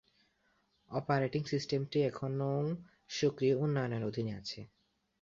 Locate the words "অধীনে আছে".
4.03-4.59